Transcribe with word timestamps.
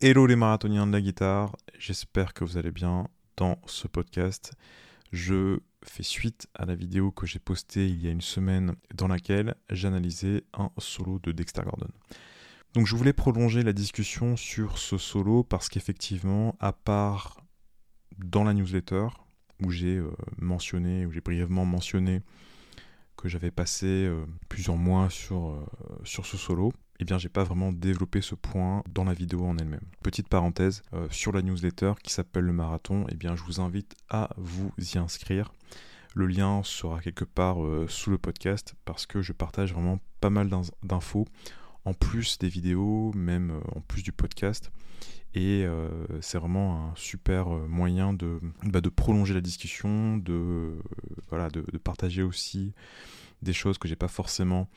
Hello 0.00 0.26
les 0.26 0.36
marathoniens 0.36 0.86
de 0.86 0.92
la 0.92 1.00
guitare, 1.00 1.56
j'espère 1.76 2.32
que 2.32 2.44
vous 2.44 2.56
allez 2.56 2.70
bien 2.70 3.08
dans 3.36 3.58
ce 3.66 3.88
podcast. 3.88 4.52
Je 5.10 5.58
fais 5.82 6.04
suite 6.04 6.46
à 6.54 6.66
la 6.66 6.76
vidéo 6.76 7.10
que 7.10 7.26
j'ai 7.26 7.40
postée 7.40 7.88
il 7.88 8.00
y 8.00 8.06
a 8.06 8.12
une 8.12 8.20
semaine 8.20 8.76
dans 8.94 9.08
laquelle 9.08 9.56
j'analysais 9.70 10.44
un 10.54 10.70
solo 10.78 11.18
de 11.18 11.32
Dexter 11.32 11.62
Gordon. 11.62 11.88
Donc 12.74 12.86
je 12.86 12.94
voulais 12.94 13.12
prolonger 13.12 13.64
la 13.64 13.72
discussion 13.72 14.36
sur 14.36 14.78
ce 14.78 14.98
solo 14.98 15.42
parce 15.42 15.68
qu'effectivement, 15.68 16.54
à 16.60 16.72
part 16.72 17.40
dans 18.18 18.44
la 18.44 18.54
newsletter 18.54 19.08
où 19.64 19.72
j'ai 19.72 19.96
euh, 19.96 20.12
mentionné, 20.36 21.06
où 21.06 21.10
j'ai 21.10 21.22
brièvement 21.22 21.64
mentionné 21.64 22.22
que 23.16 23.28
j'avais 23.28 23.50
passé 23.50 23.86
euh, 23.86 24.24
plusieurs 24.48 24.76
mois 24.76 25.10
sur, 25.10 25.48
euh, 25.48 25.66
sur 26.04 26.24
ce 26.24 26.36
solo, 26.36 26.72
eh 27.00 27.04
bien 27.04 27.18
j'ai 27.18 27.28
pas 27.28 27.44
vraiment 27.44 27.72
développé 27.72 28.20
ce 28.20 28.34
point 28.34 28.82
dans 28.92 29.04
la 29.04 29.14
vidéo 29.14 29.44
en 29.44 29.56
elle-même. 29.56 29.86
Petite 30.02 30.28
parenthèse, 30.28 30.82
euh, 30.94 31.06
sur 31.10 31.32
la 31.32 31.42
newsletter 31.42 31.92
qui 32.02 32.12
s'appelle 32.12 32.44
le 32.44 32.52
marathon, 32.52 33.06
eh 33.10 33.14
bien 33.14 33.36
je 33.36 33.42
vous 33.42 33.60
invite 33.60 33.94
à 34.08 34.30
vous 34.36 34.72
y 34.78 34.98
inscrire. 34.98 35.52
Le 36.14 36.26
lien 36.26 36.62
sera 36.64 37.00
quelque 37.00 37.24
part 37.24 37.58
sous 37.86 38.10
le 38.10 38.18
podcast 38.18 38.74
parce 38.84 39.06
que 39.06 39.22
je 39.22 39.32
partage 39.32 39.72
vraiment 39.72 40.00
pas 40.20 40.30
mal 40.30 40.50
d'infos 40.82 41.26
en 41.84 41.94
plus 41.94 42.38
des 42.38 42.48
vidéos, 42.48 43.12
même 43.14 43.60
en 43.76 43.80
plus 43.80 44.02
du 44.02 44.10
podcast. 44.10 44.72
Et 45.34 45.64
c'est 46.20 46.38
vraiment 46.38 46.88
un 46.88 46.92
super 46.96 47.50
moyen 47.50 48.14
de, 48.14 48.40
bah, 48.64 48.80
de 48.80 48.88
prolonger 48.88 49.34
la 49.34 49.42
discussion, 49.42 50.16
de, 50.16 50.78
de, 51.30 51.78
partager 51.78 52.22
aussi 52.22 52.72
des 53.42 53.52
choses 53.52 53.78
que 53.78 53.86
j'ai 53.86 53.94
pas 53.94 54.08
forcément 54.08 54.68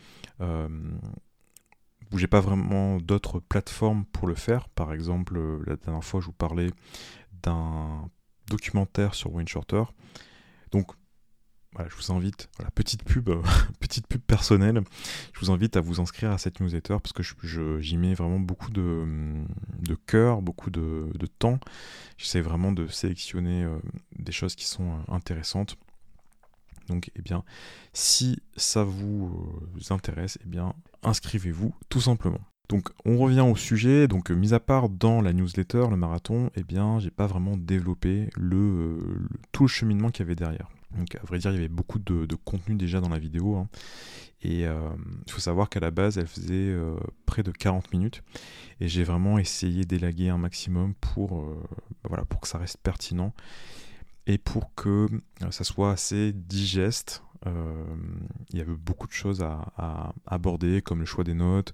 où 2.11 2.17
j'ai 2.17 2.27
pas 2.27 2.41
vraiment 2.41 2.97
d'autres 2.97 3.39
plateformes 3.39 4.05
pour 4.05 4.27
le 4.27 4.35
faire. 4.35 4.69
Par 4.69 4.93
exemple, 4.93 5.39
la 5.65 5.75
dernière 5.77 6.03
fois, 6.03 6.19
je 6.19 6.27
vous 6.27 6.33
parlais 6.33 6.69
d'un 7.43 8.09
documentaire 8.49 9.15
sur 9.15 9.33
Wayne 9.33 9.47
Shorter. 9.47 9.83
Donc, 10.71 10.91
voilà, 11.73 11.89
je 11.89 11.95
vous 11.95 12.11
invite, 12.11 12.49
petite 12.75 13.03
pub, 13.05 13.29
petite 13.79 14.05
pub 14.07 14.21
personnelle, 14.21 14.81
je 15.33 15.39
vous 15.39 15.51
invite 15.51 15.77
à 15.77 15.81
vous 15.81 16.01
inscrire 16.01 16.31
à 16.31 16.37
cette 16.37 16.59
newsletter 16.59 16.97
parce 17.01 17.13
que 17.13 17.23
j'y 17.79 17.97
mets 17.97 18.13
vraiment 18.13 18.41
beaucoup 18.41 18.71
de, 18.71 19.05
de 19.79 19.95
cœur, 19.95 20.41
beaucoup 20.41 20.69
de, 20.69 21.09
de 21.13 21.25
temps. 21.27 21.59
J'essaie 22.17 22.41
vraiment 22.41 22.73
de 22.73 22.87
sélectionner 22.87 23.63
euh, 23.63 23.79
des 24.19 24.33
choses 24.33 24.55
qui 24.55 24.65
sont 24.65 24.91
euh, 24.91 25.13
intéressantes. 25.13 25.77
Donc, 26.89 27.09
eh 27.15 27.21
bien, 27.21 27.45
si 27.93 28.41
ça 28.57 28.83
vous 28.83 29.61
euh, 29.79 29.93
intéresse, 29.93 30.37
eh 30.43 30.47
bien, 30.47 30.75
inscrivez-vous 31.03 31.73
tout 31.89 32.01
simplement. 32.01 32.41
Donc, 32.69 32.89
on 33.05 33.17
revient 33.17 33.41
au 33.41 33.55
sujet. 33.55 34.07
Donc, 34.07 34.31
mis 34.31 34.53
à 34.53 34.59
part 34.59 34.89
dans 34.89 35.21
la 35.21 35.33
newsletter, 35.33 35.87
le 35.89 35.97
marathon, 35.97 36.49
eh 36.55 36.63
bien, 36.63 36.99
j'ai 36.99 37.11
pas 37.11 37.27
vraiment 37.27 37.57
développé 37.57 38.29
le, 38.37 39.27
tout 39.51 39.63
le 39.63 39.69
cheminement 39.69 40.09
qu'il 40.09 40.25
y 40.25 40.27
avait 40.27 40.35
derrière. 40.35 40.69
Donc, 40.97 41.15
à 41.15 41.25
vrai 41.25 41.39
dire, 41.39 41.51
il 41.51 41.55
y 41.55 41.57
avait 41.57 41.67
beaucoup 41.67 41.99
de, 41.99 42.25
contenu 42.45 42.75
déjà 42.75 43.01
dans 43.01 43.09
la 43.09 43.19
vidéo. 43.19 43.55
Hein. 43.55 43.67
Et 44.41 44.65
euh, 44.65 44.89
il 45.27 45.31
faut 45.31 45.41
savoir 45.41 45.69
qu'à 45.69 45.81
la 45.81 45.91
base, 45.91 46.17
elle 46.17 46.27
faisait 46.27 46.53
euh, 46.53 46.95
près 47.25 47.43
de 47.43 47.51
40 47.51 47.91
minutes. 47.93 48.23
Et 48.79 48.87
j'ai 48.87 49.03
vraiment 49.03 49.37
essayé 49.37 49.83
d'élaguer 49.83 50.29
un 50.29 50.37
maximum 50.37 50.93
pour, 50.95 51.45
voilà, 52.05 52.25
pour 52.25 52.39
que 52.39 52.47
ça 52.47 52.57
reste 52.57 52.77
pertinent 52.81 53.33
et 54.27 54.37
pour 54.37 54.73
que 54.75 55.07
euh, 55.41 55.51
ça 55.51 55.63
soit 55.63 55.91
assez 55.91 56.33
digeste. 56.33 57.23
Euh, 57.47 57.83
il 58.51 58.59
y 58.59 58.61
avait 58.61 58.75
beaucoup 58.75 59.07
de 59.07 59.13
choses 59.13 59.41
à, 59.41 60.13
aborder, 60.25 60.81
comme 60.81 60.99
le 60.99 61.05
choix 61.05 61.23
des 61.23 61.33
notes, 61.33 61.73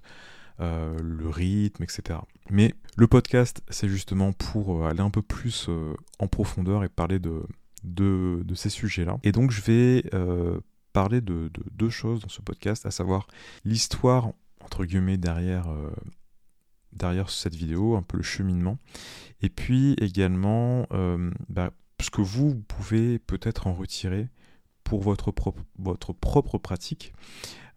euh, 0.60 0.96
le 1.00 1.28
rythme, 1.28 1.82
etc. 1.82 2.20
Mais 2.50 2.74
le 2.96 3.06
podcast, 3.06 3.62
c'est 3.68 3.88
justement 3.88 4.32
pour 4.32 4.86
aller 4.86 5.00
un 5.00 5.10
peu 5.10 5.22
plus 5.22 5.68
en 6.18 6.26
profondeur 6.26 6.84
et 6.84 6.88
parler 6.88 7.18
de, 7.18 7.44
ces 8.54 8.70
sujets-là. 8.70 9.18
Et 9.22 9.32
donc 9.32 9.50
je 9.50 9.62
vais 9.62 10.10
parler 10.92 11.20
de, 11.20 11.50
deux 11.72 11.90
choses 11.90 12.20
dans 12.20 12.28
ce 12.28 12.40
podcast, 12.40 12.86
à 12.86 12.90
savoir 12.90 13.26
l'histoire, 13.64 14.32
entre 14.60 14.84
guillemets, 14.84 15.18
derrière, 15.18 15.66
derrière 16.92 17.30
cette 17.30 17.54
vidéo, 17.54 17.96
un 17.96 18.02
peu 18.02 18.16
le 18.16 18.22
cheminement, 18.22 18.78
et 19.42 19.50
puis 19.50 19.94
également 20.00 20.86
bah, 21.48 21.70
ce 22.00 22.10
que 22.10 22.22
vous 22.22 22.54
pouvez 22.66 23.18
peut-être 23.18 23.66
en 23.66 23.74
retirer 23.74 24.28
pour 24.88 25.02
votre 25.02 25.30
propre, 25.30 25.62
votre 25.78 26.12
propre 26.14 26.56
pratique. 26.58 27.12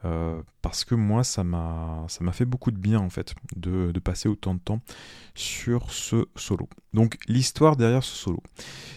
Euh, 0.04 0.42
parce 0.64 0.84
que 0.84 0.96
moi, 0.96 1.24
ça 1.24 1.44
m'a 1.44 2.08
fait 2.32 2.46
beaucoup 2.46 2.72
de 2.72 2.78
bien 2.78 3.00
en 3.00 3.10
fait 3.10 3.36
de, 3.56 3.92
passer 4.00 4.30
autant 4.30 4.56
de 4.56 4.60
temps 4.60 4.82
sur 5.36 5.92
ce 5.92 6.26
solo. 6.36 6.68
Donc 6.94 7.18
l'histoire 7.28 7.76
derrière 7.76 8.04
ce 8.04 8.16
solo. 8.16 8.42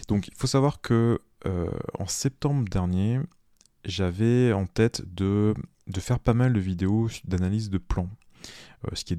Donc 0.07 0.29
il 0.29 0.33
faut 0.35 0.47
savoir 0.47 0.81
que 0.81 1.19
euh, 1.45 1.69
en 1.99 2.07
septembre 2.07 2.67
dernier, 2.67 3.19
j'avais 3.83 4.51
en 4.53 4.65
tête 4.65 5.03
de, 5.13 5.53
de 5.85 5.99
faire 5.99 6.19
pas 6.19 6.33
mal 6.33 6.53
de 6.53 6.59
vidéos 6.59 7.09
d'analyse 7.25 7.69
de 7.69 7.77
plans 7.77 8.09
ce 8.93 9.03
qui 9.03 9.13
est 9.13 9.17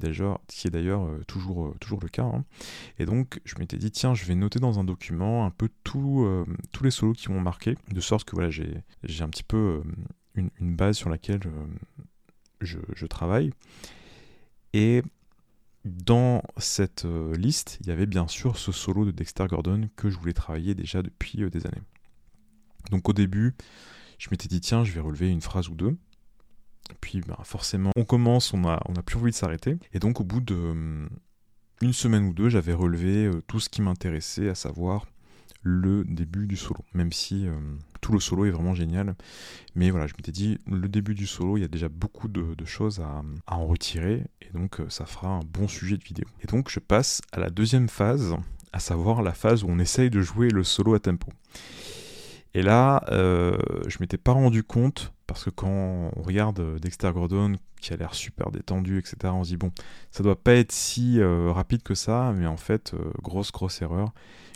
d'ailleurs 0.69 1.05
euh, 1.05 1.23
toujours, 1.27 1.67
euh, 1.67 1.75
toujours 1.79 1.99
le 2.01 2.09
cas. 2.09 2.23
Hein. 2.23 2.45
Et 2.99 3.05
donc 3.05 3.41
je 3.45 3.55
m'étais 3.59 3.77
dit 3.77 3.91
tiens 3.91 4.13
je 4.13 4.25
vais 4.25 4.35
noter 4.35 4.59
dans 4.59 4.79
un 4.79 4.83
document 4.83 5.45
un 5.45 5.51
peu 5.51 5.69
tous 5.83 6.25
les 6.81 6.91
solos 6.91 7.13
qui 7.13 7.31
m'ont 7.31 7.41
marqué, 7.41 7.75
de 7.91 8.01
sorte 8.01 8.27
que 8.27 8.35
voilà 8.35 8.49
j'ai 8.49 9.23
un 9.23 9.29
petit 9.29 9.43
peu 9.43 9.81
une, 10.35 10.49
base 10.75 10.97
sur 10.97 11.09
laquelle 11.09 11.41
je, 12.61 13.05
travaille. 13.07 13.51
Et 14.73 15.01
dans 15.85 16.43
cette 16.57 17.05
liste, 17.05 17.77
il 17.81 17.87
y 17.87 17.91
avait 17.91 18.05
bien 18.05 18.27
sûr 18.27 18.57
ce 18.57 18.71
solo 18.71 19.05
de 19.05 19.11
Dexter 19.11 19.45
Gordon 19.47 19.89
que 19.95 20.09
je 20.09 20.17
voulais 20.17 20.33
travailler 20.33 20.75
déjà 20.75 21.01
depuis 21.01 21.49
des 21.49 21.65
années. 21.65 21.81
Donc 22.91 23.09
au 23.09 23.13
début, 23.13 23.55
je 24.17 24.27
m'étais 24.31 24.47
dit 24.47 24.61
tiens, 24.61 24.83
je 24.83 24.91
vais 24.91 24.99
relever 24.99 25.29
une 25.29 25.41
phrase 25.41 25.69
ou 25.69 25.75
deux. 25.75 25.97
Puis 27.01 27.21
bah, 27.21 27.39
forcément, 27.43 27.91
on 27.95 28.05
commence, 28.05 28.53
on 28.53 28.65
a, 28.65 28.81
on 28.87 28.95
a 28.95 29.01
plus 29.01 29.17
envie 29.17 29.31
de 29.31 29.35
s'arrêter. 29.35 29.77
Et 29.93 29.99
donc 29.99 30.21
au 30.21 30.23
bout 30.23 30.41
de 30.41 30.55
hum, 30.55 31.09
une 31.81 31.93
semaine 31.93 32.25
ou 32.25 32.33
deux, 32.33 32.49
j'avais 32.49 32.73
relevé 32.73 33.25
euh, 33.25 33.41
tout 33.47 33.59
ce 33.59 33.69
qui 33.69 33.81
m'intéressait, 33.81 34.49
à 34.49 34.55
savoir 34.55 35.05
le 35.63 36.05
début 36.05 36.47
du 36.47 36.55
solo. 36.55 36.79
Même 36.93 37.11
si 37.11 37.47
hum, 37.47 37.79
tout 38.01 38.11
le 38.11 38.19
solo 38.19 38.45
est 38.45 38.51
vraiment 38.51 38.73
génial. 38.73 39.15
Mais 39.75 39.89
voilà, 39.89 40.07
je 40.07 40.13
m'étais 40.17 40.31
dit, 40.31 40.59
le 40.67 40.87
début 40.87 41.13
du 41.13 41.27
solo, 41.27 41.57
il 41.57 41.61
y 41.61 41.65
a 41.65 41.69
déjà 41.69 41.89
beaucoup 41.89 42.27
de, 42.27 42.55
choses 42.65 42.99
à, 42.99 43.21
en 43.47 43.65
retirer. 43.65 44.23
Et 44.41 44.49
donc 44.53 44.79
euh, 44.79 44.89
ça 44.89 45.05
fera 45.05 45.29
un 45.29 45.41
bon 45.41 45.67
sujet 45.67 45.97
de 45.97 46.03
vidéo. 46.03 46.25
Et 46.41 46.47
donc 46.47 46.69
je 46.69 46.79
passe 46.79 47.21
à 47.31 47.39
la 47.39 47.49
deuxième 47.49 47.89
phase, 47.89 48.35
à 48.73 48.79
savoir 48.79 49.21
la 49.21 49.33
phase 49.33 49.63
où 49.63 49.67
on 49.69 49.79
essaye 49.79 50.09
de 50.09 50.21
jouer 50.21 50.49
le 50.49 50.63
solo 50.63 50.93
à 50.93 50.99
tempo. 50.99 51.31
Et 52.53 52.61
là, 52.61 53.03
euh, 53.09 53.57
je 53.87 53.97
m'étais 53.99 54.17
pas 54.17 54.31
rendu 54.31 54.63
compte 54.63 55.13
parce 55.27 55.43
que 55.43 55.49
quand 55.49 55.67
on 56.15 56.21
regarde 56.21 56.59
euh, 56.61 56.79
Dexter 56.79 57.11
Gordon, 57.13 57.57
qui 57.81 57.93
a 57.93 57.97
l'air 57.97 58.15
super 58.15 58.49
détendu, 58.49 58.97
etc., 58.97 59.17
on 59.25 59.43
se 59.43 59.49
dit, 59.49 59.57
bon, 59.57 59.71
ça 60.09 60.23
doit 60.23 60.41
pas 60.41 60.53
être 60.53 60.71
si 60.71 61.19
euh, 61.19 61.51
rapide 61.51 61.83
que 61.83 61.93
ça, 61.93 62.33
mais 62.35 62.47
en 62.47 62.57
fait, 62.57 62.93
euh, 62.93 63.11
grosse, 63.21 63.51
grosse 63.51 63.81
erreur. 63.81 64.13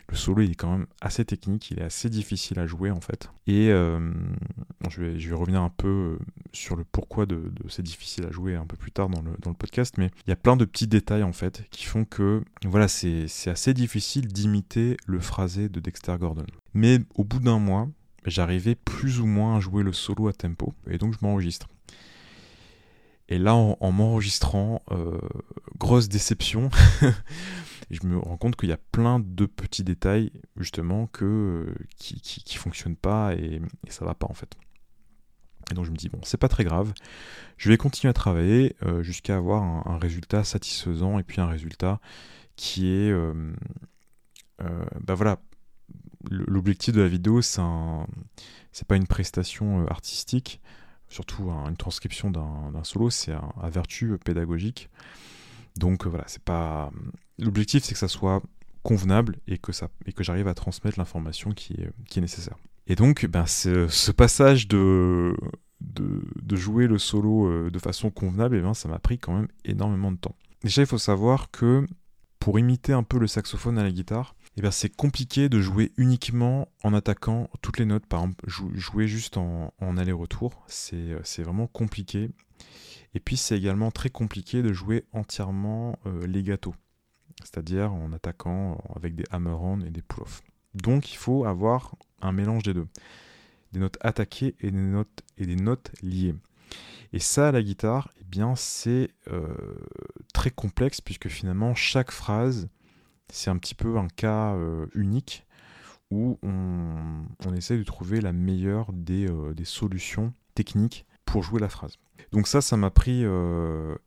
Le 0.09 0.17
solo, 0.17 0.41
il 0.41 0.51
est 0.51 0.55
quand 0.55 0.71
même 0.71 0.87
assez 0.99 1.23
technique, 1.23 1.71
il 1.71 1.79
est 1.79 1.83
assez 1.83 2.09
difficile 2.09 2.59
à 2.59 2.67
jouer, 2.67 2.91
en 2.91 2.99
fait. 2.99 3.29
Et 3.47 3.67
je, 3.67 5.01
vais, 5.01 5.33
revenir 5.33 5.61
un 5.61 5.69
peu 5.69 6.17
sur 6.51 6.75
le 6.75 6.83
pourquoi 6.83 7.25
de, 7.25 7.49
c'est 7.69 7.81
difficile 7.81 8.25
à 8.25 8.31
jouer 8.31 8.55
un 8.55 8.65
peu 8.65 8.75
plus 8.75 8.91
tard 8.91 9.07
dans 9.07 9.21
le, 9.21 9.31
dans 9.39 9.51
le 9.51 9.55
podcast, 9.55 9.95
mais 9.97 10.11
il 10.27 10.29
y 10.29 10.33
a 10.33 10.35
plein 10.35 10.57
de 10.57 10.65
petits 10.65 10.87
détails, 10.87 11.23
en 11.23 11.31
fait, 11.31 11.63
qui 11.69 11.85
font 11.85 12.03
que, 12.03 12.43
voilà, 12.65 12.89
c'est 12.89 13.27
assez 13.47 13.73
difficile 13.73 14.27
d'imiter 14.27 14.97
le 15.05 15.21
phrasé 15.21 15.69
de 15.69 15.79
Dexter 15.79 16.17
Gordon. 16.19 16.45
Mais 16.73 16.99
au 17.15 17.23
bout 17.23 17.39
d'un 17.39 17.59
mois, 17.59 17.87
j'arrivais 18.25 18.75
plus 18.75 19.19
ou 19.19 19.25
moins 19.25 19.57
à 19.57 19.59
jouer 19.59 19.83
le 19.83 19.93
solo 19.93 20.27
à 20.27 20.33
tempo, 20.33 20.73
et 20.89 20.97
donc 20.97 21.13
je 21.13 21.19
m'enregistre. 21.21 21.67
Et 23.31 23.37
là, 23.37 23.55
en, 23.55 23.91
m'enregistrant, 23.93 24.83
euh, 24.91 25.17
grosse 25.77 26.09
déception, 26.09 26.69
je 27.89 28.05
me 28.05 28.17
rends 28.17 28.35
compte 28.35 28.57
qu'il 28.57 28.67
y 28.67 28.73
a 28.73 28.79
plein 28.91 29.21
de 29.21 29.45
petits 29.45 29.85
détails, 29.85 30.33
justement, 30.57 31.07
que, 31.07 31.23
euh, 31.23 31.75
qui, 31.95 32.19
qui, 32.19 32.57
fonctionnent 32.57 32.97
pas 32.97 33.33
et, 33.35 33.61
ça 33.87 34.03
va 34.03 34.15
pas 34.15 34.27
en 34.29 34.33
fait. 34.33 34.53
Et 35.71 35.75
donc 35.75 35.85
je 35.85 35.91
me 35.91 35.95
dis, 35.95 36.09
bon, 36.09 36.19
c'est 36.23 36.35
pas 36.35 36.49
très 36.49 36.65
grave, 36.65 36.93
je 37.55 37.69
vais 37.69 37.77
continuer 37.77 38.09
à 38.09 38.13
travailler 38.13 38.75
euh, 38.83 39.01
jusqu'à 39.01 39.37
avoir 39.37 39.63
un, 39.63 39.97
résultat 39.97 40.43
satisfaisant 40.43 41.17
et 41.17 41.23
puis 41.23 41.39
un 41.39 41.47
résultat 41.47 42.01
qui 42.57 42.89
est, 42.89 43.13
bah 44.59 45.15
voilà, 45.15 45.39
l'objectif 46.29 46.93
de 46.93 47.01
la 47.01 47.07
vidéo, 47.07 47.41
c'est 47.41 48.87
pas 48.87 48.95
une 48.95 49.07
prestation 49.07 49.81
euh, 49.81 49.85
artistique, 49.89 50.61
surtout 51.09 51.49
une 51.49 51.77
transcription 51.77 52.31
d'un 52.31 52.83
solo, 52.83 53.09
c'est 53.09 53.33
un, 53.33 53.69
vertu 53.69 54.17
pédagogique. 54.23 54.89
Donc 55.77 56.05
euh, 56.05 56.09
voilà, 56.09 56.25
c'est 56.27 56.43
pas. 56.43 56.91
L'objectif, 57.39 57.83
c'est 57.83 57.93
que 57.93 57.99
ça 57.99 58.07
soit 58.07 58.41
convenable 58.83 59.37
et 59.47 59.57
que, 59.57 59.71
j'arrive 60.19 60.47
à 60.47 60.53
transmettre 60.53 60.97
l'information 60.97 61.51
qui 61.51 61.73
est, 61.73 62.19
nécessaire. 62.19 62.57
Et 62.87 62.95
donc, 62.95 63.25
ben, 63.25 63.45
ce 63.45 64.11
passage 64.11 64.67
de, 64.67 65.35
jouer 66.51 66.87
le 66.87 66.97
solo 66.97 67.47
euh, 67.47 67.69
de 67.71 67.79
façon 67.79 68.09
convenable, 68.09 68.57
eh 68.57 68.61
bien, 68.61 68.73
ça 68.73 68.89
m'a 68.89 68.99
pris 68.99 69.17
quand 69.19 69.33
même 69.33 69.47
énormément 69.65 70.11
de 70.11 70.17
temps. 70.17 70.35
Déjà, 70.63 70.81
il 70.81 70.87
faut 70.87 70.97
savoir 70.97 71.51
que 71.51 71.85
pour 72.39 72.59
imiter 72.59 72.93
un 72.93 73.03
peu 73.03 73.19
le 73.19 73.27
saxophone 73.27 73.77
à 73.77 73.83
la 73.83 73.91
guitare, 73.91 74.35
eh 74.57 74.61
bien 74.61 74.71
c'est 74.71 74.93
compliqué 74.93 75.49
de 75.49 75.61
jouer 75.61 75.91
uniquement 75.97 76.67
en 76.83 76.93
attaquant 76.93 77.49
toutes 77.61 77.77
les 77.77 77.85
notes. 77.85 78.05
Par 78.05 78.21
exemple, 78.21 78.43
jouer 78.47 79.07
juste 79.07 79.37
en, 79.37 79.73
aller-retour, 79.97 80.63
c'est 80.67 81.43
vraiment 81.43 81.67
compliqué. 81.67 82.29
Et 83.13 83.19
puis 83.19 83.37
c'est 83.37 83.57
également 83.57 83.91
très 83.91 84.09
compliqué 84.09 84.61
de 84.61 84.71
jouer 84.71 85.05
entièrement 85.11 85.99
euh, 86.05 86.25
les 86.27 86.43
gâteaux, 86.43 86.75
c'est-à-dire 87.43 87.93
en 87.93 88.13
attaquant 88.13 88.81
avec 88.95 89.15
des 89.15 89.25
hammer-on 89.31 89.81
et 89.81 89.89
des 89.89 90.01
pull-off. 90.01 90.41
Donc 90.75 91.11
il 91.11 91.17
faut 91.17 91.45
avoir 91.45 91.95
un 92.21 92.31
mélange 92.31 92.63
des 92.63 92.73
deux. 92.73 92.87
Des 93.73 93.79
notes 93.79 93.97
attaquées 94.01 94.55
et 94.59 94.71
des 94.71 94.77
notes, 94.77 95.23
et 95.37 95.45
des 95.45 95.55
notes 95.55 95.91
liées. 96.01 96.35
Et 97.13 97.19
ça, 97.19 97.49
à 97.49 97.51
la 97.51 97.61
guitare, 97.61 98.13
eh 98.21 98.23
bien, 98.23 98.55
c'est 98.55 99.09
euh, 99.31 99.53
très 100.33 100.51
complexe 100.51 101.01
puisque 101.01 101.27
finalement, 101.27 101.75
chaque 101.75 102.11
phrase, 102.11 102.69
c'est 103.31 103.49
un 103.49 103.57
petit 103.57 103.75
peu 103.75 103.97
un 103.97 104.07
cas 104.07 104.53
euh, 104.53 104.85
unique 104.93 105.45
où 106.09 106.37
on, 106.43 107.53
essaie 107.55 107.77
de 107.77 107.83
trouver 107.83 108.19
la 108.21 108.33
meilleure 108.33 108.91
des, 108.91 109.27
euh, 109.29 109.53
solutions 109.63 110.33
techniques 110.55 111.05
pour 111.25 111.41
jouer 111.43 111.61
la 111.61 111.69
phrase. 111.69 111.97
Donc 112.31 112.47
ça, 112.47 112.61
ça 112.61 112.75
m'a 112.77 112.89
pris 112.91 113.23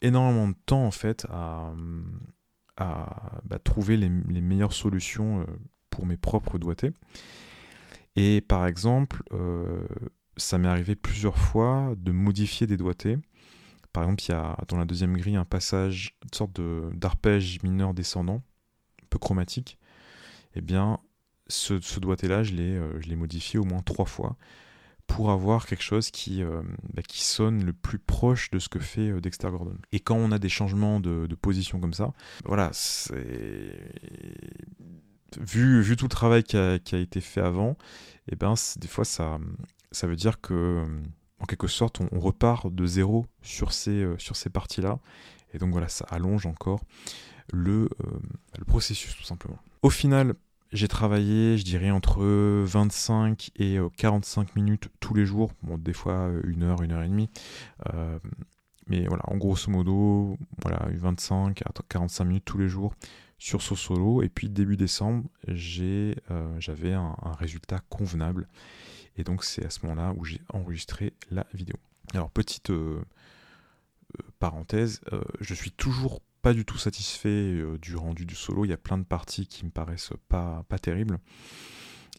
énormément 0.03 0.49
de 0.49 0.55
temps 0.67 0.85
en 0.85 0.91
fait 0.91 1.26
à, 1.31 1.73
bah, 2.76 3.59
trouver 3.62 3.97
les, 3.97 4.09
meilleures 4.09 4.73
solutions 4.73 5.47
pour 5.91 6.06
mes 6.06 6.17
propres 6.17 6.59
doigtés. 6.59 6.93
Et 8.17 8.41
par 8.41 8.67
exemple, 8.67 9.23
ça 10.37 10.59
m'est 10.59 10.69
arrivé 10.69 10.94
plusieurs 10.94 11.38
fois 11.38 11.94
de 11.97 12.12
modifier 12.12 12.67
des 12.67 12.76
doigtés. 12.76 13.19
Par 13.93 14.03
exemple, 14.03 14.25
il 14.25 14.32
y 14.32 14.35
a 14.35 14.56
dans 14.69 14.76
la 14.76 14.85
deuxième 14.85 15.17
grille 15.17 15.37
un 15.37 15.44
passage, 15.44 16.17
une 16.25 16.35
sorte 16.35 16.61
d'arpège 16.94 17.62
mineur 17.62 17.94
descendant, 17.94 18.43
chromatique. 19.19 19.78
Eh 20.55 20.61
bien, 20.61 20.99
ce, 21.49 21.99
doigté-là, 21.99 22.43
je 22.43 22.52
l'ai 22.52 22.76
euh, 22.76 23.16
modifié 23.16 23.58
au 23.58 23.64
moins 23.64 23.82
trois 23.82 24.06
fois 24.06 24.37
pour 25.06 25.31
avoir 25.31 25.66
quelque 25.66 25.82
chose 25.82 26.11
qui, 26.11 26.43
euh, 26.43 26.62
bah, 26.94 27.02
sonne 27.11 27.64
le 27.64 27.72
plus 27.72 27.99
proche 27.99 28.50
de 28.50 28.58
ce 28.58 28.69
que 28.69 28.78
fait 28.78 29.11
euh, 29.11 29.20
Dexter 29.20 29.50
Gordon. 29.50 29.76
Et 29.93 30.00
quand 30.00 30.16
on 30.16 30.32
a 30.32 30.38
des 30.38 30.49
changements 30.49 31.00
de, 31.00 31.26
position 31.40 31.78
comme 31.78 31.93
ça, 31.93 32.12
voilà, 32.44 32.70
c'est 32.72 33.78
vu, 35.40 35.96
tout 35.96 36.05
le 36.05 36.11
travail 36.11 36.43
qui 36.43 36.56
a, 36.56 36.75
été 36.75 37.20
fait 37.20 37.40
avant, 37.40 37.72
et 38.28 38.32
eh 38.32 38.37
ben 38.37 38.55
des 38.76 38.88
fois 38.88 39.05
ça, 39.05 39.38
veut 40.02 40.16
dire 40.16 40.40
que, 40.40 40.55
euh, 40.55 41.02
en 41.40 41.44
quelque 41.44 41.66
sorte, 41.66 42.00
on, 42.00 42.19
repart 42.19 42.72
de 42.72 42.87
zéro 42.87 43.26
sur 43.43 43.72
ces, 43.72 44.02
euh, 44.02 44.19
sur 44.19 44.37
ces 44.37 44.50
parties-là. 44.50 44.99
Et 45.52 45.58
donc 45.58 45.70
voilà, 45.70 45.88
ça 45.88 46.06
allonge 46.11 46.46
encore 46.46 46.81
le, 47.52 47.88
euh, 48.05 48.19
le 48.58 48.64
processus, 48.64 49.17
tout 49.17 49.25
simplement. 49.25 49.58
Au 49.82 49.91
final, 49.91 50.35
j'ai 50.73 50.88
travaillé, 50.88 51.56
je 51.58 51.64
dirais, 51.64 51.91
entre 51.91 52.23
25 52.23 53.50
et 53.56 53.79
45 53.96 54.56
minutes 54.56 54.88
tous 55.00 55.14
les 55.14 55.26
jours. 55.26 55.52
Bon, 55.62 55.79
des 55.79 55.93
fois, 55.93 56.31
une 56.44 56.62
heure, 56.62 56.82
une 56.82 56.93
heure 56.93 57.02
et 57.02 57.08
demie. 57.08 57.31
mais 58.88 59.06
voilà, 59.06 59.23
en 59.29 59.37
grosso 59.37 59.70
modo, 59.70 60.37
voilà, 60.62 60.88
25 60.91 61.62
à 61.62 61.70
45 61.88 62.25
minutes 62.25 62.44
tous 62.44 62.58
les 62.58 62.69
jours 62.69 62.94
sur 63.38 63.62
ce 63.62 63.75
solo. 63.76 64.23
Et 64.23 64.29
puis, 64.29 64.49
début 64.49 64.76
décembre, 64.76 65.25
j'avais 65.47 66.94
un, 66.94 67.14
résultat 67.38 67.79
convenable. 67.88 68.49
Et 69.17 69.25
donc 69.25 69.44
c'est 69.44 69.64
à 69.64 69.70
ce 69.70 69.81
moment-là 69.87 70.12
où 70.17 70.25
j'ai 70.25 70.40
enregistré 70.52 71.14
la 71.31 71.47
vidéo. 71.52 71.76
Alors 72.12 72.31
petite 72.31 72.70
euh, 72.70 73.00
euh, 74.19 74.23
parenthèse, 74.38 75.00
euh, 75.12 75.23
je 75.40 75.55
suis 75.55 75.70
toujours 75.70 76.20
pas 76.44 76.52
du 76.52 76.67
tout 76.67 76.76
satisfait 76.76 77.58
du 77.81 77.96
rendu 77.96 78.26
du 78.26 78.35
solo. 78.35 78.67
Il 78.67 78.69
y 78.69 78.75
a 78.75 78.76
plein 78.76 78.99
de 78.99 79.05
parties 79.05 79.46
qui 79.46 79.64
me 79.64 79.70
paraissent 79.70 80.12
pas, 80.29 80.62
pas 80.69 80.79
terribles. 80.79 81.19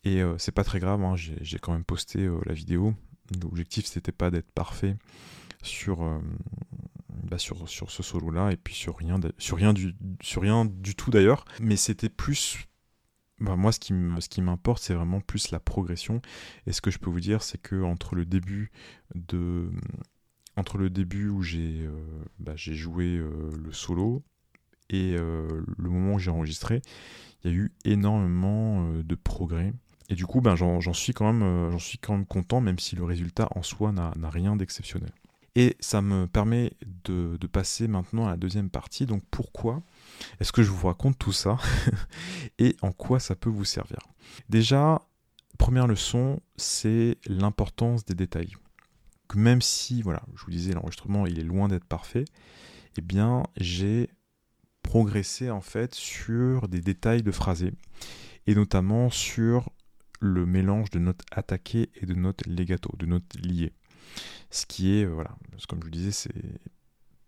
Et 0.04 0.20
c'est 0.40 0.52
pas 0.52 0.64
très 0.64 0.80
grave, 0.80 1.04
hein. 1.04 1.16
j'ai 1.16 1.60
quand 1.60 1.74
même 1.74 1.84
posté 1.84 2.28
la 2.46 2.54
vidéo. 2.54 2.96
L'objectif 3.40 3.86
c'était 3.86 4.12
pas 4.12 4.32
d'être 4.32 4.52
parfait 4.52 4.96
sur, 5.62 6.22
bah, 7.24 7.38
sur, 7.38 7.70
sur 7.70 7.92
ce 7.92 8.02
solo 8.02 8.32
là 8.32 8.52
et 8.52 8.58
puis 8.58 8.74
sur 8.74 8.98
rien, 8.98 9.20
sur 9.38 9.58
rien, 9.58 9.74
du, 9.74 9.96
sur 10.22 10.42
rien 10.42 10.66
du 10.66 10.96
tout 10.96 11.12
d'ailleurs. 11.12 11.46
Mais 11.60 11.76
c'était 11.76 12.10
plus 12.10 12.68
bah, 13.40 13.56
moi, 13.56 13.72
ce 13.72 13.80
qui 13.80 14.42
m'importe, 14.42 14.82
c'est 14.82 14.94
vraiment 14.94 15.20
plus 15.20 15.52
la 15.52 15.60
progression. 15.60 16.22
Et 16.68 16.72
ce 16.72 16.82
que 16.82 16.90
je 16.90 17.00
peux 17.00 17.10
vous 17.10 17.20
dire, 17.20 17.44
c'est 17.44 17.62
que 17.62 17.82
entre 17.84 18.16
le 18.16 18.26
début 18.26 18.72
de, 19.14 19.70
entre 20.58 20.78
le 20.78 20.90
début 20.90 21.30
où 21.30 21.42
j'ai 21.42 21.82
euh, 21.86 21.92
bah, 22.40 22.54
joué 22.56 23.18
euh, 23.18 23.52
le 23.64 23.72
solo 23.72 24.24
et 24.90 25.16
euh, 25.18 25.64
le 25.78 25.90
moment 25.90 26.16
où 26.16 26.20
j'ai 26.20 26.32
enregistré, 26.32 26.82
il 27.44 27.52
y 27.52 27.54
a 27.54 27.58
eu 27.58 27.74
énormément 27.84 28.90
de 29.04 29.16
progrès. 29.16 29.74
Et 30.10 30.16
du 30.16 30.26
coup, 30.26 30.42
ben, 30.42 30.56
j'en 30.56 30.94
suis, 30.94 31.14
quand 31.14 31.32
même, 31.32 31.80
suis 31.80 31.98
quand 31.98 32.14
même 32.14 32.26
content, 32.26 32.62
même 32.62 32.78
si 32.78 32.96
le 32.96 33.04
résultat 33.04 33.48
en 33.56 33.64
soi 33.64 33.92
n'a 33.92 34.30
rien 34.30 34.56
d'exceptionnel. 34.56 35.12
Et 35.56 35.76
ça 35.80 36.02
me 36.02 36.28
permet 36.28 36.74
de, 37.06 37.38
de, 37.40 37.48
passer 37.48 37.88
maintenant 37.88 38.28
à 38.28 38.32
la 38.32 38.38
deuxième 38.38 38.70
partie. 38.70 39.06
Donc 39.06 39.24
pourquoi 39.32 39.82
est-ce 40.40 40.52
que 40.52 40.64
je 40.64 40.70
vous 40.70 40.88
raconte 40.88 41.18
tout 41.18 41.32
ça 41.32 41.58
et 42.60 42.76
en 42.82 42.92
quoi 42.92 43.20
ça 43.20 43.36
peut 43.36 43.50
vous 43.50 43.66
servir? 43.66 44.00
Déjà, 44.50 45.02
première 45.58 45.88
leçon, 45.88 46.42
c'est 46.58 47.18
l'importance 47.26 48.06
des 48.06 48.16
détails. 48.16 48.54
Que 49.28 49.38
même 49.38 49.62
si, 49.62 50.02
voilà, 50.02 50.24
je 50.36 50.44
vous 50.44 50.52
disais, 50.52 50.74
l'enregistrement 50.74 51.26
il 51.26 51.40
est 51.40 51.44
loin 51.44 51.68
d'être 51.68 51.86
parfait, 51.86 52.26
eh 52.98 53.02
bien, 53.02 53.44
j'ai 53.58 54.10
progressé 54.84 55.50
en 55.50 55.62
fait 55.62 55.96
sur 55.96 56.68
des 56.68 56.80
détails 56.80 57.24
de 57.24 57.32
phrasé 57.32 57.74
et 58.46 58.56
notamment 58.56 59.10
sur 59.10 59.70
le 60.20 60.46
mélange 60.46 60.92
de 60.92 61.00
notes 61.00 61.24
attaquées 61.32 61.90
et 61.96 62.06
de 62.06 62.14
notes 62.14 62.46
legato, 62.46 62.94
de 62.98 63.06
notes 63.06 63.36
liées. 63.42 63.74
Ce 64.52 64.66
qui 64.66 64.96
est, 64.96 65.06
voilà, 65.06 65.36
comme 65.68 65.80
je 65.80 65.86
vous 65.86 65.92
disais, 65.92 66.12
c'est 66.12 66.62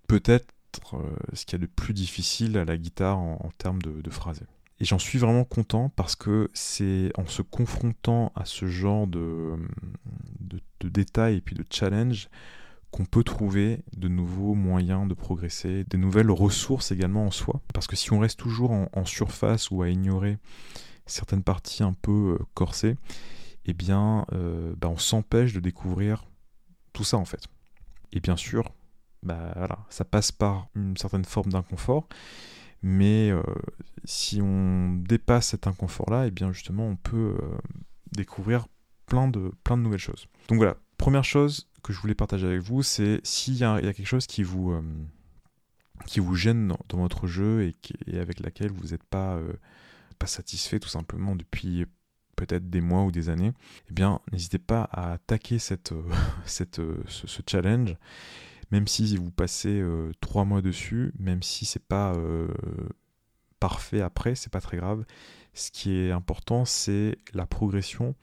peut-être 0.08 0.48
euh, 0.94 1.16
ce 1.34 1.46
qu'il 1.46 1.60
y 1.60 1.62
a 1.64 1.66
de 1.66 1.72
plus 1.72 1.94
difficile 1.94 2.58
à 2.58 2.66
la 2.66 2.78
guitare 2.78 3.18
en, 3.18 3.52
termes 3.58 3.82
de 3.82 4.10
phrasé. 4.10 4.44
Et 4.80 4.86
j'en 4.86 5.00
suis 5.00 5.18
vraiment 5.18 5.44
content 5.44 5.90
parce 5.96 6.16
que 6.16 6.50
c'est 6.54 7.12
en 7.18 7.26
se 7.26 7.42
confrontant 7.42 8.32
à 8.36 8.46
ce 8.46 8.68
genre 8.68 9.08
de, 9.08 9.58
détails 10.84 11.38
et 11.38 11.42
puis 11.42 11.56
de 11.56 11.66
challenge 11.70 12.30
qu'on 12.92 13.06
peut 13.06 13.24
trouver 13.24 13.84
de 13.96 14.08
nouveaux 14.08 14.54
moyens 14.54 15.08
de 15.08 15.14
progresser, 15.14 15.84
de 15.84 15.98
nouvelles 15.98 16.32
ressources 16.32 16.92
également 16.92 17.26
en 17.26 17.32
soi. 17.32 17.62
Parce 17.74 17.88
que 17.88 17.96
si 17.96 18.14
on 18.14 18.20
reste 18.20 18.40
toujours 18.40 18.72
en, 18.72 19.06
surface 19.06 19.72
ou 19.72 19.82
à 19.82 19.90
ignorer 19.90 20.38
certaines 21.06 21.44
parties 21.44 21.84
un 21.84 21.94
peu 21.94 22.38
euh, 22.40 22.46
corsées, 22.54 22.96
eh 23.66 23.74
bien, 23.74 24.26
euh, 24.32 24.74
bah, 24.78 24.90
on 24.90 24.98
s'empêche 24.98 25.54
de 25.54 25.60
découvrir 25.60 26.24
tout 26.94 27.04
ça 27.04 27.18
en 27.18 27.26
fait. 27.26 27.48
Et 28.14 28.20
bien 28.20 28.38
sûr, 28.38 28.72
bah, 29.24 29.86
ça 29.90 30.06
passe 30.06 30.32
par 30.32 30.68
une 30.76 30.96
certaine 30.98 31.26
forme 31.26 31.52
d'inconfort. 31.52 32.08
Mais 32.84 33.32
euh, 33.32 33.42
si 34.04 34.42
on 34.42 34.94
dépasse 34.94 35.50
cet 35.50 35.68
inconfort-là, 35.68 36.26
et 36.26 36.28
eh 36.28 36.32
bien 36.32 36.52
justement, 36.52 36.88
on 36.88 36.96
peut 36.96 37.38
euh, 37.42 37.58
découvrir 38.12 38.68
plein 39.06 39.28
de, 39.28 39.52
plein 39.64 39.78
de 39.78 39.82
nouvelles 39.82 40.00
choses. 40.00 40.28
Donc 40.50 40.58
voilà, 40.58 40.78
première 40.98 41.24
chose 41.24 41.70
que 41.84 41.94
je 41.94 42.00
voulais 42.00 42.16
partager 42.16 42.46
avec 42.46 42.62
vous, 42.62 42.84
c'est 42.84 43.20
s'il 43.24 43.56
y, 43.56 43.64
a 43.64 43.82
quelque 43.82 44.06
chose 44.06 44.28
qui 44.28 44.44
vous, 44.44 44.72
euh, 44.72 44.82
qui 46.06 46.20
vous 46.20 46.36
gêne 46.36 46.68
dans, 46.68 46.98
votre 46.98 47.28
jeu 47.28 47.64
et, 47.64 47.76
et, 48.08 48.20
avec 48.20 48.40
laquelle 48.40 48.72
vous 48.72 48.90
n'êtes 48.90 49.04
pas, 49.04 49.40
pas 50.20 50.28
satisfait 50.28 50.80
tout 50.80 50.90
simplement 50.90 51.36
depuis 51.36 51.86
peut-être 52.36 52.70
des 52.70 52.82
mois 52.82 53.04
ou 53.04 53.12
des 53.12 53.30
années, 53.30 53.54
eh 53.90 53.94
bien 53.94 54.20
n'hésitez 54.32 54.60
pas 54.60 54.88
à 54.92 55.14
attaquer 55.14 55.60
cette, 55.60 55.94
cette, 56.46 56.82
ce, 57.08 57.42
challenge 57.50 57.96
même 58.72 58.88
si 58.88 59.16
vous 59.16 59.32
passez 59.32 59.80
euh, 59.80 60.12
trois 60.22 60.46
mois 60.46 60.62
dessus, 60.62 61.14
même 61.20 61.44
si 61.44 61.66
c'est 61.66 61.86
pas 61.86 62.14
euh, 62.16 62.48
parfait 63.60 64.02
après, 64.02 64.36
c'est 64.36 64.52
pas 64.52 64.62
très 64.62 64.78
grave. 64.78 65.06
Ce 65.54 65.72
qui 65.72 65.96
est 65.96 66.12
important, 66.12 66.66
c'est 66.66 67.18
la 67.34 67.46
progression 67.46 68.16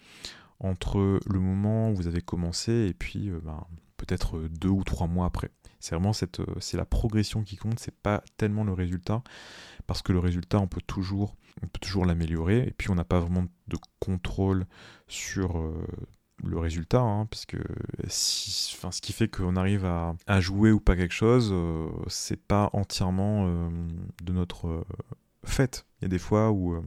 entre 0.60 1.20
le 1.26 1.40
moment 1.40 1.90
où 1.90 1.96
vous 1.96 2.06
avez 2.06 2.20
commencé 2.20 2.72
et 2.88 2.94
puis 2.94 3.30
euh, 3.30 3.40
ben, 3.42 3.66
peut-être 3.96 4.38
deux 4.60 4.68
ou 4.68 4.84
trois 4.84 5.06
mois 5.06 5.26
après. 5.26 5.50
C'est 5.80 5.94
vraiment 5.94 6.12
cette, 6.12 6.40
c'est 6.60 6.76
la 6.76 6.86
progression 6.86 7.42
qui 7.42 7.56
compte, 7.56 7.78
c'est 7.78 7.94
pas 7.94 8.22
tellement 8.36 8.64
le 8.64 8.72
résultat, 8.72 9.22
parce 9.86 10.00
que 10.00 10.12
le 10.12 10.18
résultat, 10.18 10.58
on 10.58 10.66
peut 10.66 10.80
toujours, 10.86 11.36
on 11.62 11.66
peut 11.66 11.78
toujours 11.80 12.06
l'améliorer, 12.06 12.66
et 12.66 12.70
puis 12.70 12.90
on 12.90 12.94
n'a 12.94 13.04
pas 13.04 13.20
vraiment 13.20 13.44
de 13.68 13.76
contrôle 14.00 14.66
sur 15.06 15.62
le 16.42 16.58
résultat, 16.58 17.00
hein, 17.00 17.26
parce 17.26 17.46
que 17.46 17.58
ce 18.08 19.00
qui 19.00 19.12
fait 19.12 19.28
qu'on 19.28 19.56
arrive 19.56 19.84
à, 19.84 20.40
jouer 20.40 20.72
ou 20.72 20.80
pas 20.80 20.96
quelque 20.96 21.14
chose, 21.14 21.50
euh, 21.52 21.88
c'est 22.08 22.40
pas 22.40 22.70
entièrement 22.72 23.46
euh, 23.46 23.68
de 24.22 24.32
notre 24.32 24.68
euh, 24.68 24.84
fait. 25.44 25.86
Il 26.00 26.04
y 26.04 26.06
a 26.06 26.08
des 26.08 26.18
fois 26.18 26.50
où 26.50 26.82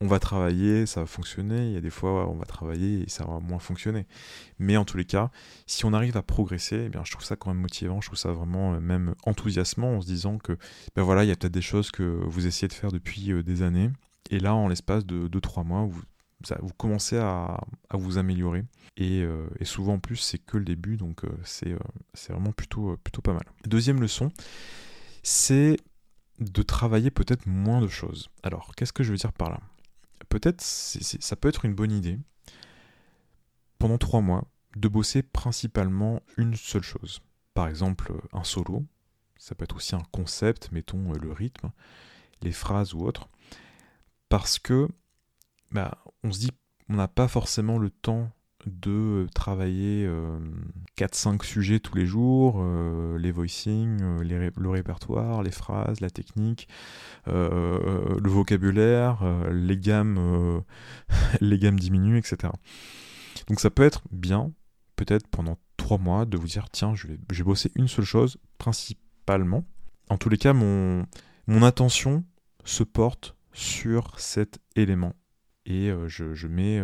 on 0.00 0.06
va 0.06 0.18
travailler, 0.18 0.86
ça 0.86 1.00
va 1.00 1.06
fonctionner, 1.06 1.68
il 1.68 1.72
y 1.72 1.76
a 1.76 1.80
des 1.80 1.90
fois 1.90 2.28
on 2.28 2.34
va 2.34 2.44
travailler 2.44 3.04
et 3.04 3.08
ça 3.08 3.24
va 3.24 3.40
moins 3.40 3.58
fonctionner. 3.58 4.06
Mais 4.58 4.76
en 4.76 4.84
tous 4.84 4.96
les 4.96 5.04
cas, 5.04 5.30
si 5.66 5.84
on 5.84 5.92
arrive 5.92 6.16
à 6.16 6.22
progresser, 6.22 6.84
eh 6.86 6.88
bien, 6.88 7.02
je 7.04 7.12
trouve 7.12 7.24
ça 7.24 7.36
quand 7.36 7.50
même 7.50 7.60
motivant, 7.60 8.00
je 8.00 8.08
trouve 8.08 8.18
ça 8.18 8.32
vraiment 8.32 8.74
euh, 8.74 8.80
même 8.80 9.14
enthousiasmant 9.24 9.96
en 9.96 10.00
se 10.00 10.06
disant 10.06 10.38
que 10.38 10.56
ben 10.94 11.02
voilà, 11.02 11.24
il 11.24 11.28
y 11.28 11.30
a 11.32 11.36
peut-être 11.36 11.54
des 11.54 11.62
choses 11.62 11.90
que 11.90 12.02
vous 12.02 12.46
essayez 12.46 12.68
de 12.68 12.72
faire 12.72 12.92
depuis 12.92 13.32
euh, 13.32 13.42
des 13.42 13.62
années, 13.62 13.90
et 14.30 14.40
là 14.40 14.54
en 14.54 14.68
l'espace 14.68 15.06
de 15.06 15.28
2-3 15.28 15.64
mois, 15.64 15.88
vous 16.60 16.72
commencez 16.76 17.16
à, 17.18 17.60
vous 17.92 18.18
améliorer. 18.18 18.64
Euh, 19.00 19.48
et, 19.58 19.64
souvent 19.64 19.94
en 19.94 19.98
plus 19.98 20.16
c'est 20.16 20.38
que 20.38 20.56
le 20.56 20.64
début, 20.64 20.96
donc 20.96 21.22
c'est 21.42 21.74
vraiment 22.28 22.52
plutôt, 22.52 22.96
pas 23.22 23.32
mal. 23.32 23.44
Deuxième 23.66 24.00
leçon, 24.00 24.30
c'est 25.22 25.76
de 26.38 26.62
travailler 26.62 27.10
peut-être 27.10 27.46
moins 27.46 27.80
de 27.80 27.88
choses. 27.88 28.30
Alors, 28.42 28.74
qu'est-ce 28.74 28.92
que 28.92 29.02
je 29.02 29.10
veux 29.10 29.16
dire 29.16 29.32
par 29.32 29.50
là? 29.50 29.60
Peut-être, 30.28 30.60
ça 30.62 31.36
peut 31.36 31.48
être 31.48 31.64
une 31.64 31.74
bonne 31.74 31.92
idée, 31.92 32.18
pendant 33.78 33.98
trois 33.98 34.20
mois, 34.20 34.44
de 34.76 34.88
bosser 34.88 35.22
principalement 35.22 36.22
une 36.36 36.56
seule 36.56 36.82
chose. 36.82 37.20
Par 37.54 37.68
exemple, 37.68 38.12
un 38.32 38.42
solo, 38.42 38.84
ça 39.38 39.54
peut 39.54 39.64
être 39.64 39.76
aussi 39.76 39.94
un 39.94 40.02
concept, 40.10 40.72
mettons 40.72 41.12
euh, 41.12 41.18
le 41.20 41.32
rythme, 41.32 41.70
les 42.42 42.52
phrases 42.52 42.94
ou 42.94 43.00
autre, 43.04 43.28
parce 44.28 44.58
que 44.58 44.88
bah, 45.74 45.98
on 46.22 46.32
se 46.32 46.38
dit 46.38 46.50
on 46.88 46.94
n'a 46.94 47.08
pas 47.08 47.28
forcément 47.28 47.78
le 47.78 47.90
temps 47.90 48.30
de 48.66 49.26
travailler 49.34 50.08
4-5 50.96 51.34
euh, 51.34 51.44
sujets 51.44 51.80
tous 51.80 51.96
les 51.96 52.06
jours, 52.06 52.60
euh, 52.60 53.18
les 53.18 53.30
voicings, 53.30 54.00
euh, 54.02 54.50
le 54.56 54.70
répertoire, 54.70 55.42
les 55.42 55.50
phrases, 55.50 56.00
la 56.00 56.08
technique, 56.08 56.68
le 57.26 58.28
vocabulaire, 58.28 59.22
les 59.50 59.76
gammes, 59.76 60.62
les 61.40 61.58
gammes 61.58 61.78
diminuent, 61.78 62.16
etc. 62.16 62.52
Donc 63.48 63.60
ça 63.60 63.68
peut 63.68 63.82
être 63.82 64.02
bien, 64.10 64.52
peut-être 64.96 65.26
pendant 65.28 65.58
3 65.76 65.98
mois, 65.98 66.24
de 66.24 66.38
vous 66.38 66.46
dire 66.46 66.70
tiens, 66.70 66.94
je 66.94 67.08
vais, 67.08 67.42
bosser 67.42 67.70
une 67.74 67.88
seule 67.88 68.06
chose, 68.06 68.38
principalement. 68.56 69.64
En 70.08 70.16
tous 70.16 70.28
les 70.28 70.38
cas, 70.38 70.54
mon 70.54 71.06
attention 71.62 72.24
se 72.64 72.82
porte 72.82 73.36
sur 73.52 74.18
cet 74.18 74.58
élément 74.74 75.12
et 75.66 75.90
je, 76.08 76.34
je, 76.34 76.46
mets 76.46 76.80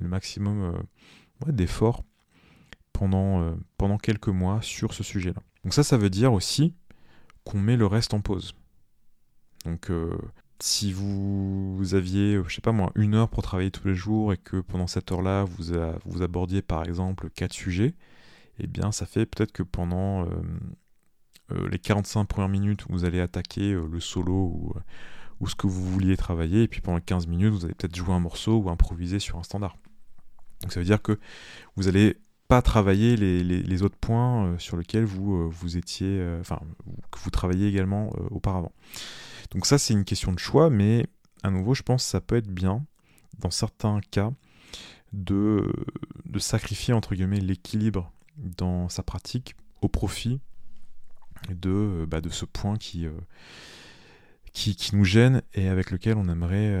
le 0.00 0.08
maximum 0.08 0.86
euh, 1.46 1.52
d'efforts 1.52 2.04
pendant, 2.92 3.42
euh, 3.42 3.54
pendant 3.76 3.98
quelques 3.98 4.28
mois 4.28 4.60
sur 4.62 4.94
ce 4.94 5.02
sujet-là. 5.02 5.42
Donc 5.64 5.74
ça, 5.74 5.82
ça 5.82 5.96
veut 5.96 6.10
dire 6.10 6.32
aussi 6.32 6.74
qu'on 7.44 7.60
met 7.60 7.76
le 7.76 7.86
reste 7.86 8.14
en 8.14 8.20
pause. 8.20 8.54
Donc 9.64 9.90
euh, 9.90 10.16
si 10.60 10.92
vous, 10.92 11.78
aviez, 11.92 12.40
je 12.46 12.54
sais 12.54 12.60
pas 12.60 12.72
moi, 12.72 12.90
une 12.94 13.14
heure 13.14 13.28
pour 13.28 13.42
travailler 13.42 13.70
tous 13.70 13.86
les 13.88 13.94
jours 13.94 14.32
et 14.32 14.38
que 14.38 14.60
pendant 14.60 14.86
cette 14.86 15.10
heure-là, 15.12 15.44
vous, 15.44 15.74
vous 16.04 16.22
abordiez 16.22 16.62
par 16.62 16.84
exemple 16.84 17.28
quatre 17.30 17.52
sujets, 17.52 17.94
eh 18.58 18.66
bien 18.66 18.92
ça 18.92 19.04
fait 19.06 19.26
peut-être 19.26 19.52
que 19.52 19.62
pendant 19.62 20.26
les 21.50 21.78
45 21.78 22.24
premières 22.24 22.48
minutes, 22.48 22.86
vous 22.88 23.04
allez 23.04 23.20
attaquer 23.20 23.72
le 23.72 24.00
solo 24.00 24.32
ou, 24.32 24.72
ou, 25.40 25.48
ce 25.48 25.54
que 25.54 25.66
vous 25.66 25.84
vouliez 25.84 26.16
travailler, 26.16 26.62
et 26.62 26.68
puis 26.68 26.80
pendant 26.80 27.00
15 27.00 27.26
minutes, 27.26 27.52
vous 27.52 27.64
allez 27.64 27.74
peut-être 27.74 27.94
jouer 27.94 28.14
un 28.14 28.20
morceau 28.20 28.58
ou 28.58 28.70
improviser 28.70 29.18
sur 29.18 29.38
un 29.38 29.42
standard. 29.42 29.76
Donc 30.62 30.72
ça 30.72 30.80
veut 30.80 30.86
dire 30.86 31.02
que 31.02 31.18
vous 31.76 31.84
n'allez 31.84 32.16
pas 32.48 32.62
travailler 32.62 33.16
les, 33.16 33.82
autres 33.82 33.96
points 33.96 34.46
euh, 34.46 34.58
sur 34.58 34.76
lesquels 34.76 35.04
vous, 35.04 35.34
euh, 35.34 35.48
vous 35.50 35.76
étiez, 35.76 36.06
euh, 36.20 36.40
enfin, 36.40 36.60
que 37.10 37.18
vous 37.18 37.30
travailliez 37.30 37.66
également 37.66 38.10
auparavant. 38.30 38.72
Donc 39.50 39.66
ça, 39.66 39.78
c'est 39.78 39.94
une 39.94 40.04
question 40.04 40.32
de 40.32 40.38
choix, 40.38 40.70
mais 40.70 41.06
à 41.42 41.50
nouveau, 41.50 41.74
je 41.74 41.82
pense 41.82 42.04
que 42.04 42.10
ça 42.10 42.20
peut 42.20 42.36
être 42.36 42.50
bien, 42.50 42.84
dans 43.38 43.50
certains 43.50 44.00
cas, 44.10 44.32
de, 45.12 45.72
sacrifier, 46.38 46.92
entre 46.92 47.14
guillemets, 47.14 47.40
l'équilibre 47.40 48.12
dans 48.36 48.88
sa 48.88 49.02
pratique 49.02 49.56
au 49.80 49.88
profit 49.88 50.40
de, 51.48 52.06
bah, 52.08 52.20
de 52.20 52.28
ce 52.28 52.44
point 52.44 52.76
qui, 52.76 53.06
qui, 54.64 54.96
nous 54.96 55.04
gêne 55.04 55.42
et 55.54 55.68
avec 55.68 55.90
lequel 55.90 56.16
on 56.16 56.28
aimerait, 56.28 56.74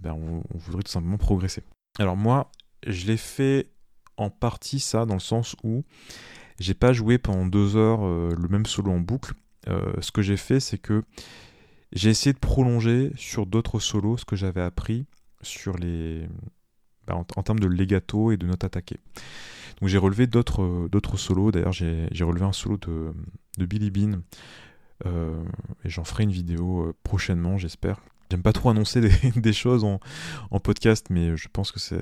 bah, 0.00 0.14
on, 0.14 0.42
on 0.54 0.58
voudrait 0.58 0.82
tout 0.82 0.92
simplement 0.92 1.16
progresser. 1.16 1.62
Alors 1.98 2.16
moi, 2.16 2.50
je 2.86 3.06
l'ai 3.06 3.16
fait 3.16 3.70
en 4.16 4.30
partie 4.30 4.80
ça, 4.80 5.06
dans 5.06 5.14
le 5.14 5.20
sens 5.20 5.56
où 5.62 5.84
j'ai 6.58 6.74
pas 6.74 6.92
joué 6.92 7.18
pendant 7.18 7.46
deux 7.46 7.76
heures 7.76 8.04
euh, 8.04 8.34
le 8.36 8.48
même 8.48 8.66
solo 8.66 8.92
en 8.92 9.00
boucle. 9.00 9.34
Euh, 9.68 9.92
ce 10.00 10.12
que 10.12 10.22
j'ai 10.22 10.36
fait, 10.36 10.60
c'est 10.60 10.78
que 10.78 11.02
j'ai 11.92 12.10
essayé 12.10 12.32
de 12.32 12.38
prolonger 12.38 13.12
sur 13.16 13.46
d'autres 13.46 13.78
solos 13.78 14.18
ce 14.18 14.24
que 14.24 14.36
j'avais 14.36 14.60
appris 14.60 15.06
sur 15.42 15.76
les 15.76 16.26
bah, 17.06 17.14
en, 17.14 17.42
termes 17.42 17.58
de 17.58 17.66
legato 17.66 18.32
et 18.32 18.36
de 18.36 18.46
notes 18.46 18.64
attaquées. 18.64 19.00
Donc 19.80 19.88
j'ai 19.88 19.98
relevé 19.98 20.24
euh, 20.24 20.88
d'autres 20.88 21.16
solos. 21.16 21.50
D'ailleurs, 21.50 21.72
j'ai 21.72 22.24
relevé 22.24 22.44
un 22.44 22.52
solo 22.52 22.76
de, 22.76 23.12
de 23.58 23.66
Billy 23.66 23.90
Bean. 23.90 24.20
Et 25.04 25.88
j'en 25.88 26.04
ferai 26.04 26.24
une 26.24 26.32
vidéo 26.32 26.94
prochainement, 27.02 27.58
j'espère, 27.58 28.00
J'aime 28.30 28.42
pas 28.42 28.52
trop 28.52 28.70
annoncer 28.70 29.00
des, 29.36 29.52
choses 29.52 29.84
en, 29.84 30.00
podcast, 30.58 31.06
mais 31.10 31.36
je 31.36 31.48
pense 31.52 31.70
que 31.70 31.78
ce, 31.78 31.94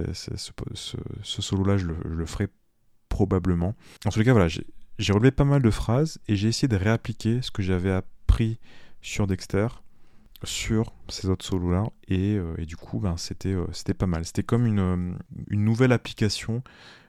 solo-là, 1.22 1.76
je 1.76 1.86
le, 1.86 2.26
ferai 2.26 2.48
probablement. 3.08 3.74
En 4.06 4.10
tout 4.10 4.22
cas, 4.22 4.32
voilà, 4.32 4.48
j'ai 4.48 5.12
relevé 5.12 5.30
pas 5.30 5.44
mal 5.44 5.60
de 5.62 5.70
phrases 5.70 6.18
et 6.28 6.36
j'ai 6.36 6.48
essayé 6.48 6.68
de 6.68 6.76
réappliquer 6.76 7.42
ce 7.42 7.50
que 7.50 7.62
j'avais 7.62 7.90
appris 7.90 8.58
sur 9.02 9.26
Dexter 9.26 9.66
sur 10.44 10.92
ces 11.08 11.28
autres 11.28 11.44
solos-là. 11.44 11.84
Et, 12.08 12.36
euh, 12.36 12.56
du 12.64 12.76
coup, 12.76 12.98
ben, 12.98 13.16
c'était, 13.16 13.52
euh, 13.52 13.66
pas 13.98 14.06
mal. 14.06 14.24
C'était 14.24 14.42
comme 14.42 14.66
une, 14.66 15.18
nouvelle 15.50 15.92
application 15.92 16.62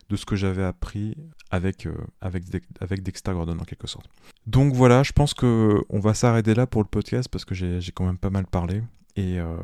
de 0.10 0.16
ce 0.16 0.26
que 0.26 0.36
j'avais 0.36 0.64
appris 0.64 1.16
euh, 1.54 1.96
avec 2.22 3.04
Dexter 3.04 3.32
Gordon 3.32 3.58
en 3.60 3.64
quelque 3.64 3.88
sorte. 3.88 4.10
Donc 4.46 4.74
voilà, 4.74 5.04
je 5.04 5.14
pense 5.14 5.34
que 5.34 5.82
on 5.90 6.00
va 6.00 6.14
s'arrêter 6.14 6.54
là 6.54 6.68
pour 6.68 6.82
le 6.82 6.88
podcast 6.88 7.30
parce 7.30 7.46
que 7.46 7.56
j'ai 7.56 7.80
quand 7.94 8.06
même 8.06 8.18
pas 8.18 8.30
mal 8.30 8.46
parlé. 8.46 8.82
Euh, 9.18 9.58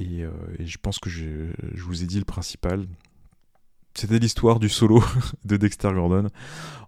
euh, 0.00 0.30
et, 0.58 0.66
je 0.66 0.78
pense 0.78 0.98
que 0.98 1.10
je, 1.10 1.52
vous 1.76 2.02
ai 2.02 2.06
dit 2.06 2.18
le 2.18 2.24
principal. 2.24 2.86
C'était 3.94 4.18
l'histoire 4.18 4.60
du 4.60 4.68
solo 4.68 5.02
de 5.44 5.56
Dexter 5.56 5.90
Gordon. 5.92 6.28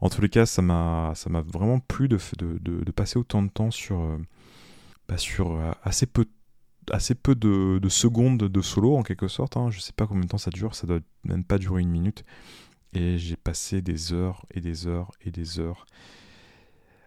En 0.00 0.10
tous 0.10 0.20
les 0.20 0.28
cas, 0.28 0.46
ça 0.46 0.62
m'a 0.62 1.14
vraiment 1.46 1.80
plu 1.80 2.08
de, 2.08 2.18
passer 2.94 3.18
autant 3.18 3.42
de 3.42 3.48
temps 3.48 3.70
sur, 3.70 4.00
euh, 4.00 4.18
bah, 5.08 5.16
assez 5.82 6.06
peu, 6.06 6.26
de, 7.34 7.88
secondes 7.88 8.38
de 8.38 8.60
solo 8.60 8.96
en 8.96 9.02
quelque 9.02 9.28
sorte. 9.28 9.56
Hein. 9.56 9.70
Je 9.70 9.80
sais 9.80 9.92
pas 9.92 10.06
combien 10.06 10.24
de 10.24 10.28
temps 10.28 10.38
ça 10.38 10.50
dure, 10.50 10.74
ça 10.74 10.86
doit 10.86 11.00
même 11.24 11.44
pas 11.44 11.58
durer 11.58 11.82
une 11.82 11.90
minute. 11.90 12.24
Et 12.92 13.18
j'ai 13.18 13.36
passé 13.36 13.82
des 13.82 14.12
heures 14.12 14.44
et 14.52 14.60
des 14.60 14.86
heures 14.86 15.12
et 15.20 15.30
des 15.30 15.60
heures 15.60 15.86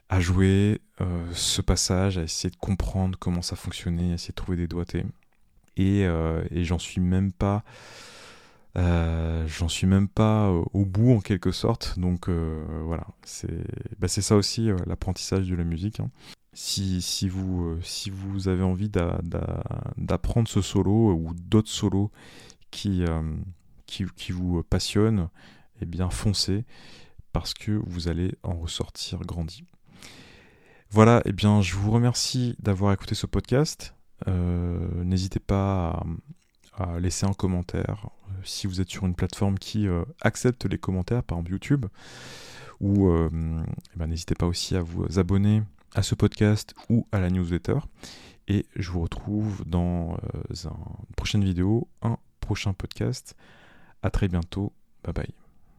à 0.10 0.19
jouer 0.19 0.81
euh, 1.01 1.25
ce 1.33 1.62
passage, 1.62 2.17
à 2.17 2.24
essayer 2.24 2.50
de 2.50 2.57
comprendre 2.57 3.17
comment 3.19 3.41
ça 3.41 3.55
fonctionnait, 3.55 4.12
à 4.12 4.15
essayer 4.15 4.31
de 4.31 4.36
trouver 4.36 4.57
des 4.57 4.67
doigtés. 4.67 5.05
Et, 5.77 6.05
euh, 6.05 6.43
j'en 6.51 6.79
suis 6.79 7.01
même 7.01 7.31
pas. 7.31 7.63
Euh, 8.75 9.48
j'en 9.48 9.69
suis 9.69 9.86
même 9.86 10.07
pas 10.07 10.50
au 10.50 10.86
bout 10.86 11.13
en 11.13 11.19
quelque 11.19 11.51
sorte, 11.51 12.00
donc 12.00 12.27
voilà, 12.29 13.05
c'est 13.24 13.53
bah, 14.00 14.07
ça 14.07 14.36
aussi 14.36 14.69
l'apprentissage 14.88 15.48
de 15.48 15.55
la 15.55 15.63
musique. 15.63 16.00
Hein. 16.00 16.10
Si, 16.53 17.29
vous, 17.29 17.77
avez 18.48 18.63
envie 18.63 18.89
d'apprendre 18.89 20.48
ce 20.48 20.62
solo 20.62 21.13
ou 21.13 21.33
d'autres 21.36 21.72
solos 21.72 22.12
qui, 22.72 23.03
vous 24.29 24.63
passionnent, 24.63 25.29
eh 25.81 25.86
bien 25.86 26.10
foncez 26.10 26.65
parce 27.31 27.53
que 27.53 27.72
vous 27.72 28.07
allez 28.07 28.36
en 28.43 28.53
ressortir 28.53 29.19
grandi. 29.22 29.65
Voilà, 30.93 31.23
eh 31.25 31.31
bien, 31.31 31.59
je 31.63 31.73
vous 31.73 31.89
remercie 31.89 32.55
d'avoir 32.59 32.93
écouté 32.93 33.15
ce 33.15 33.25
podcast. 33.25 33.95
Euh, 34.27 35.03
n'hésitez 35.03 35.39
pas 35.39 36.05
à, 36.77 37.00
laisser 37.00 37.25
un 37.25 37.33
commentaire 37.33 38.09
euh, 38.29 38.33
si 38.43 38.67
vous 38.67 38.79
êtes 38.79 38.91
sur 38.91 39.03
une 39.07 39.15
plateforme 39.15 39.57
qui 39.57 39.88
euh, 39.88 40.05
accepte 40.21 40.65
les 40.65 40.77
commentaires, 40.77 41.23
par 41.23 41.39
exemple 41.39 41.51
YouTube. 41.53 41.88
Ou 42.79 43.09
eh 43.12 43.29
ben, 43.95 44.05
n'hésitez 44.05 44.35
pas 44.35 44.45
aussi 44.45 44.75
à 44.75 44.83
vous 44.83 45.17
abonner 45.17 45.63
à 45.95 46.03
ce 46.03 46.13
podcast 46.13 46.75
ou 46.89 47.07
à 47.12 47.19
la 47.19 47.31
newsletter. 47.31 47.79
Et 48.47 48.67
je 48.75 48.91
vous 48.91 49.01
retrouve 49.01 49.63
dans 49.65 50.19
une 50.51 51.15
prochaine 51.15 51.43
vidéo, 51.43 51.88
un 52.03 52.17
prochain 52.39 52.73
podcast. 52.73 53.35
À 54.03 54.12
très 54.12 54.27
bientôt. 54.27 54.73
Bye 55.03 55.13
bye. 55.13 55.42